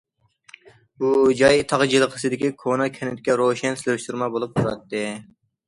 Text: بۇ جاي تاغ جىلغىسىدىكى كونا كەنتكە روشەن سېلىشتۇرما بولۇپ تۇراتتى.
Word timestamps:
بۇ 1.03 1.11
جاي 1.41 1.61
تاغ 1.73 1.83
جىلغىسىدىكى 1.91 2.51
كونا 2.63 2.89
كەنتكە 2.97 3.39
روشەن 3.45 3.81
سېلىشتۇرما 3.85 4.33
بولۇپ 4.39 4.59
تۇراتتى. 4.59 5.07